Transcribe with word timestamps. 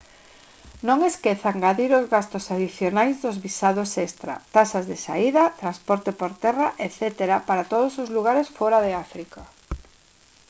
non 0.87 0.99
esqueza 1.11 1.49
engadir 1.53 1.91
os 1.99 2.05
gastos 2.15 2.43
adicionais 2.55 3.15
dos 3.23 3.37
visados 3.45 3.91
extra 4.07 4.33
taxas 4.55 4.85
de 4.91 4.97
saída 5.05 5.43
transporte 5.61 6.11
por 6.19 6.31
terra 6.43 6.67
etc 6.87 7.01
para 7.47 7.67
todos 7.73 7.93
os 8.03 8.09
lugares 8.17 8.47
fóra 8.57 8.79
de 8.85 8.91
áfrica 9.05 9.41